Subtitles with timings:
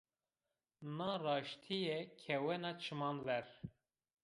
[0.97, 3.47] Na raştîye kewena çiman ver